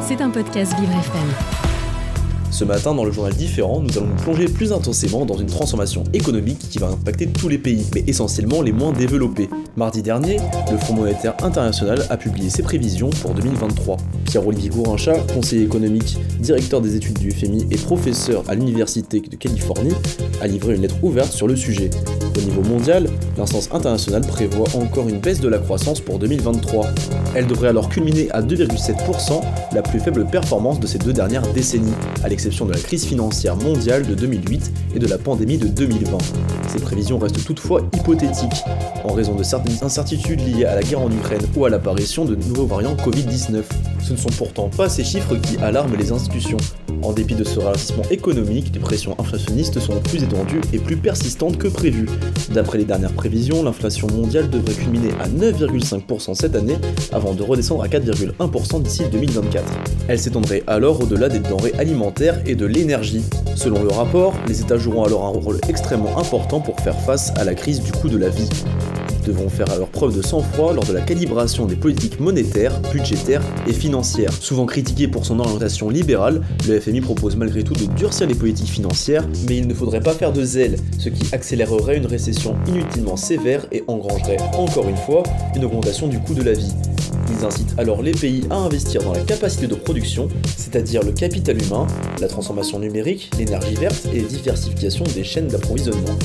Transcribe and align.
C'est 0.00 0.22
un 0.22 0.30
podcast 0.30 0.72
Vivre 0.80 0.92
FM. 0.92 1.28
Ce 2.50 2.64
matin, 2.64 2.94
dans 2.94 3.04
le 3.04 3.12
journal 3.12 3.34
différent, 3.34 3.80
nous 3.80 3.98
allons 3.98 4.06
nous 4.06 4.22
plonger 4.22 4.46
plus 4.46 4.72
intensément 4.72 5.26
dans 5.26 5.36
une 5.36 5.48
transformation 5.48 6.02
économique 6.14 6.58
qui 6.58 6.78
va 6.78 6.88
impacter 6.88 7.26
tous 7.26 7.50
les 7.50 7.58
pays, 7.58 7.84
mais 7.94 8.04
essentiellement 8.06 8.62
les 8.62 8.72
moins 8.72 8.92
développés. 8.92 9.50
Mardi 9.76 10.02
dernier, 10.02 10.38
le 10.72 10.78
Fonds 10.78 10.94
monétaire 10.94 11.34
international 11.42 12.06
a 12.08 12.16
publié 12.16 12.48
ses 12.48 12.62
prévisions 12.62 13.10
pour 13.10 13.34
2023. 13.34 13.98
Pierre-Olivier 14.24 14.70
Gourincha, 14.70 15.18
conseiller 15.34 15.64
économique, 15.64 16.16
directeur 16.40 16.80
des 16.80 16.96
études 16.96 17.18
du 17.18 17.30
FMI 17.30 17.66
et 17.70 17.76
professeur 17.76 18.44
à 18.48 18.54
l'Université 18.54 19.20
de 19.20 19.36
Californie, 19.36 19.94
a 20.40 20.46
livré 20.46 20.74
une 20.74 20.82
lettre 20.82 20.96
ouverte 21.02 21.32
sur 21.32 21.48
le 21.48 21.54
sujet. 21.54 21.90
Au 22.38 22.40
niveau 22.40 22.62
mondial, 22.62 23.08
l'instance 23.36 23.68
internationale 23.72 24.22
prévoit 24.22 24.68
encore 24.74 25.08
une 25.08 25.18
baisse 25.18 25.40
de 25.40 25.48
la 25.48 25.58
croissance 25.58 26.00
pour 26.00 26.20
2023. 26.20 26.86
Elle 27.34 27.48
devrait 27.48 27.68
alors 27.68 27.88
culminer 27.88 28.30
à 28.30 28.42
2,7%, 28.42 29.40
la 29.74 29.82
plus 29.82 29.98
faible 29.98 30.24
performance 30.24 30.78
de 30.78 30.86
ces 30.86 30.98
deux 30.98 31.12
dernières 31.12 31.52
décennies, 31.52 31.94
à 32.22 32.28
l'exception 32.28 32.64
de 32.64 32.72
la 32.72 32.78
crise 32.78 33.04
financière 33.04 33.56
mondiale 33.56 34.06
de 34.06 34.14
2008 34.14 34.72
et 34.94 34.98
de 35.00 35.06
la 35.08 35.18
pandémie 35.18 35.58
de 35.58 35.66
2020. 35.66 36.18
Ces 36.68 36.78
prévisions 36.78 37.18
restent 37.18 37.44
toutefois 37.44 37.82
hypothétiques, 37.96 38.62
en 39.04 39.14
raison 39.14 39.34
de 39.34 39.42
certaines 39.42 39.82
incertitudes 39.82 40.40
liées 40.40 40.64
à 40.64 40.76
la 40.76 40.82
guerre 40.82 41.00
en 41.00 41.10
Ukraine 41.10 41.42
ou 41.56 41.64
à 41.64 41.70
l'apparition 41.70 42.24
de 42.24 42.36
nouveaux 42.36 42.66
variants 42.66 42.94
Covid-19. 42.94 43.62
Ce 44.00 44.12
ne 44.12 44.18
sont 44.18 44.30
pourtant 44.30 44.68
pas 44.68 44.88
ces 44.88 45.02
chiffres 45.02 45.34
qui 45.36 45.56
alarment 45.58 45.96
les 45.96 46.12
institutions. 46.12 46.58
En 47.02 47.12
dépit 47.12 47.34
de 47.34 47.44
ce 47.44 47.60
ralentissement 47.60 48.02
économique, 48.10 48.70
les 48.74 48.80
pressions 48.80 49.14
inflationnistes 49.18 49.78
sont 49.78 50.00
plus 50.00 50.22
étendues 50.22 50.60
et 50.72 50.78
plus 50.78 50.96
persistantes 50.96 51.56
que 51.56 51.68
prévu. 51.68 52.08
D'après 52.52 52.78
les 52.78 52.84
dernières 52.84 53.12
prévisions, 53.12 53.62
l'inflation 53.62 54.08
mondiale 54.08 54.50
devrait 54.50 54.74
culminer 54.74 55.10
à 55.20 55.28
9,5% 55.28 56.34
cette 56.34 56.56
année 56.56 56.76
avant 57.12 57.34
de 57.34 57.42
redescendre 57.42 57.82
à 57.82 57.88
4,1% 57.88 58.82
d'ici 58.82 59.04
2024. 59.10 59.64
Elle 60.08 60.18
s'étendrait 60.18 60.62
alors 60.66 61.02
au-delà 61.02 61.28
des 61.28 61.38
denrées 61.38 61.74
alimentaires 61.78 62.40
et 62.46 62.54
de 62.54 62.66
l'énergie. 62.66 63.24
Selon 63.54 63.82
le 63.82 63.90
rapport, 63.90 64.34
les 64.46 64.60
États 64.60 64.78
joueront 64.78 65.04
alors 65.04 65.24
un 65.24 65.30
rôle 65.30 65.58
extrêmement 65.68 66.18
important 66.18 66.60
pour 66.60 66.80
faire 66.80 66.98
face 67.00 67.32
à 67.36 67.44
la 67.44 67.54
crise 67.54 67.80
du 67.80 67.92
coût 67.92 68.08
de 68.08 68.18
la 68.18 68.28
vie 68.28 68.48
devront 69.24 69.48
faire 69.48 69.70
alors 69.70 69.88
preuve 69.88 70.16
de 70.16 70.22
sang-froid 70.22 70.72
lors 70.72 70.84
de 70.84 70.92
la 70.92 71.00
calibration 71.00 71.66
des 71.66 71.76
politiques 71.76 72.20
monétaires, 72.20 72.80
budgétaires 72.92 73.42
et 73.66 73.72
financières. 73.72 74.32
Souvent 74.32 74.66
critiqué 74.66 75.08
pour 75.08 75.26
son 75.26 75.40
orientation 75.40 75.90
libérale, 75.90 76.42
le 76.66 76.80
FMI 76.80 77.00
propose 77.00 77.36
malgré 77.36 77.62
tout 77.62 77.74
de 77.74 77.86
durcir 77.94 78.26
les 78.26 78.34
politiques 78.34 78.70
financières, 78.70 79.26
mais 79.48 79.58
il 79.58 79.66
ne 79.66 79.74
faudrait 79.74 80.00
pas 80.00 80.12
faire 80.12 80.32
de 80.32 80.44
zèle, 80.44 80.76
ce 80.98 81.08
qui 81.08 81.34
accélérerait 81.34 81.96
une 81.96 82.06
récession 82.06 82.56
inutilement 82.66 83.16
sévère 83.16 83.66
et 83.72 83.84
engrangerait 83.86 84.38
encore 84.56 84.88
une 84.88 84.96
fois 84.96 85.22
une 85.54 85.64
augmentation 85.64 86.08
du 86.08 86.18
coût 86.18 86.34
de 86.34 86.42
la 86.42 86.52
vie. 86.52 86.72
Ils 87.30 87.44
incitent 87.44 87.74
alors 87.78 88.02
les 88.02 88.12
pays 88.12 88.44
à 88.50 88.56
investir 88.56 89.02
dans 89.02 89.12
la 89.12 89.20
capacité 89.20 89.66
de 89.66 89.74
production, 89.74 90.28
c'est-à-dire 90.56 91.02
le 91.02 91.12
capital 91.12 91.62
humain, 91.62 91.86
la 92.20 92.28
transformation 92.28 92.78
numérique, 92.78 93.30
l'énergie 93.38 93.74
verte 93.74 94.06
et 94.12 94.20
la 94.20 94.28
diversification 94.28 95.04
des 95.14 95.24
chaînes 95.24 95.48
d'approvisionnement. 95.48 96.16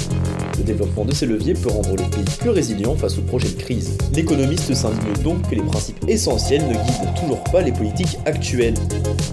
Le 0.57 0.63
développement 0.63 1.05
de 1.05 1.13
ces 1.13 1.25
leviers 1.25 1.53
peut 1.53 1.69
rendre 1.69 1.95
les 1.95 2.03
pays 2.03 2.23
plus 2.39 2.49
résilients 2.49 2.95
face 2.95 3.17
aux 3.17 3.21
projets 3.21 3.49
de 3.49 3.61
crise. 3.61 3.97
L'économiste 4.13 4.73
s'indigne 4.73 5.23
donc 5.23 5.49
que 5.49 5.55
les 5.55 5.61
principes 5.61 6.03
essentiels 6.07 6.63
ne 6.67 6.73
guident 6.73 7.13
toujours 7.19 7.43
pas 7.45 7.61
les 7.61 7.71
politiques 7.71 8.17
actuelles. 8.25 8.75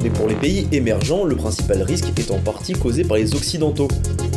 Mais 0.03 0.11
pour 0.11 0.29
les 0.29 0.35
pays 0.35 0.67
émergents, 0.73 1.25
le 1.25 1.37
principal 1.37 1.83
risque 1.83 2.09
est 2.19 2.31
en 2.31 2.39
partie 2.39 2.73
causé 2.73 3.05
par 3.05 3.19
les 3.19 3.35
Occidentaux. 3.35 3.89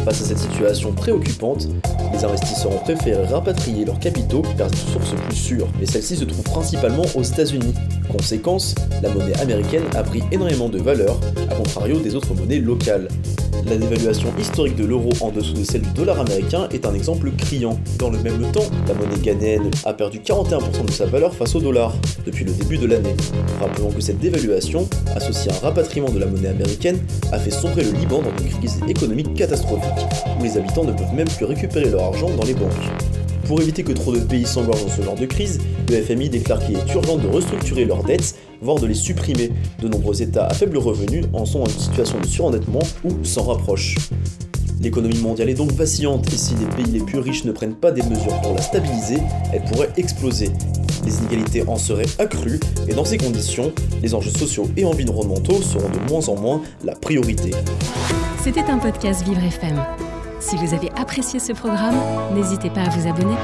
Face 0.06 0.22
à 0.22 0.26
cette 0.26 0.40
situation 0.40 0.92
préoccupante, 0.92 1.70
les 2.14 2.26
investisseurs 2.26 2.74
ont 2.76 2.80
préféré 2.80 3.26
rapatrier 3.26 3.86
leurs 3.86 4.00
capitaux 4.00 4.44
vers 4.58 4.68
une 4.68 4.92
source 4.92 5.14
plus 5.28 5.36
sûre, 5.36 5.68
mais 5.80 5.86
celle-ci 5.86 6.18
se 6.18 6.26
trouve 6.26 6.44
principalement 6.44 7.06
aux 7.16 7.24
États-Unis. 7.24 7.74
Conséquence, 8.12 8.76
la 9.02 9.10
monnaie 9.10 9.40
américaine 9.40 9.84
a 9.96 10.04
pris 10.04 10.22
énormément 10.32 10.70
de 10.70 10.80
valeur, 10.80 11.20
à 11.50 11.56
contrario 11.56 12.00
des 12.00 12.16
autres 12.16 12.34
monnaies 12.36 12.60
locales. 12.60 13.08
La 13.66 13.78
dévaluation 13.78 14.30
historique 14.38 14.76
de 14.76 14.84
l'euro 14.84 15.10
en 15.22 15.32
dessous 15.32 15.54
de 15.54 15.64
celle 15.64 15.82
du 15.82 15.90
dollar 15.92 16.20
américain 16.20 16.68
est 16.72 16.86
un 16.86 16.94
exemple 16.94 17.32
criant. 17.32 17.80
Dans 17.98 18.10
le 18.10 18.20
même 18.20 18.52
temps, 18.52 18.66
la 18.88 18.94
monnaie 18.94 19.20
ghanéenne 19.22 19.72
a 19.86 19.94
perdu 19.94 20.20
41% 20.20 20.86
de 20.86 20.92
sa 20.92 21.06
valeur 21.06 21.34
face 21.34 21.56
au 21.56 21.62
dollar 21.62 21.94
depuis 22.26 22.44
le 22.44 22.52
début 22.52 22.78
de 22.78 22.88
l'année. 22.88 23.16
Rappelons 23.62 23.92
que 23.92 24.02
cette 24.02 24.20
dévaluation, 24.20 24.88
associée 25.16 25.52
à 25.52 25.56
un 25.56 25.60
rapatriement 25.60 26.10
de 26.10 26.20
la 26.20 26.26
monnaie 26.26 26.50
américaine, 26.50 27.00
a 27.32 27.40
fait 27.40 27.52
sombrer 27.52 27.84
le 27.84 27.92
Liban 27.92 28.22
dans 28.22 28.44
une 28.44 28.52
crise 28.52 28.80
économique 28.88 29.34
catastrophique, 29.34 30.06
où 30.40 30.44
les 30.44 30.58
habitants 30.58 30.84
ne 30.84 30.92
peuvent 30.92 31.14
même 31.14 31.30
plus 31.30 31.46
récupérer 31.46 31.90
leur 31.90 32.04
argent 32.04 32.30
dans 32.36 32.46
les 32.46 32.54
banques. 32.54 32.72
Pour 33.48 33.62
éviter 33.62 33.84
que 33.84 33.92
trop 33.92 34.14
de 34.14 34.20
pays 34.20 34.46
s'engorgent 34.46 34.86
dans 34.86 34.92
ce 34.92 35.02
genre 35.02 35.16
de 35.16 35.26
crise, 35.26 35.60
le 35.90 36.02
FMI 36.02 36.30
déclare 36.30 36.60
qu'il 36.66 36.78
est 36.78 36.94
urgent 36.94 37.18
de 37.18 37.28
restructurer 37.28 37.86
leurs 37.86 38.04
dettes, 38.04 38.36
voire 38.64 38.80
de 38.80 38.88
les 38.88 38.94
supprimer. 38.94 39.52
De 39.82 39.88
nombreux 39.88 40.22
États 40.22 40.48
à 40.48 40.54
faible 40.54 40.78
revenu 40.78 41.24
en 41.34 41.46
sont 41.46 41.62
en 41.62 41.68
situation 41.68 42.20
de 42.20 42.26
surendettement 42.26 42.84
ou 43.04 43.24
s'en 43.24 43.44
rapprochent. 43.44 43.98
L'économie 44.82 45.20
mondiale 45.20 45.50
est 45.50 45.54
donc 45.54 45.72
vacillante 45.72 46.28
et 46.34 46.38
si 46.38 46.56
les 46.56 46.66
pays 46.66 46.92
les 46.92 47.00
plus 47.00 47.20
riches 47.20 47.46
ne 47.46 47.52
prennent 47.52 47.76
pas 47.76 47.92
des 47.92 48.02
mesures 48.04 48.40
pour 48.42 48.54
la 48.54 48.62
stabiliser, 48.62 49.18
elle 49.54 49.64
pourrait 49.64 49.90
exploser. 49.98 50.50
Les 51.06 51.18
inégalités 51.20 51.64
en 51.68 51.78
seraient 51.78 52.08
accrues 52.20 52.60
et 52.88 52.94
dans 52.94 53.06
ces 53.06 53.18
conditions, 53.18 53.72
les 54.02 54.14
enjeux 54.14 54.32
sociaux 54.32 54.68
et 54.76 54.86
environnementaux 54.86 55.62
seront 55.62 55.90
de 55.90 56.12
moins 56.12 56.28
en 56.30 56.36
moins 56.36 56.62
la 56.84 56.96
priorité. 56.96 57.52
C'était 58.44 58.62
un 58.70 58.78
podcast 58.78 59.24
Vivre 59.26 59.44
FM. 59.44 59.82
Si 60.40 60.58
vous 60.58 60.74
avez 60.74 60.90
apprécié 60.98 61.40
ce 61.40 61.54
programme, 61.54 61.96
n'hésitez 62.36 62.70
pas 62.70 62.82
à 62.82 62.90
vous 62.90 63.08
abonner. 63.08 63.36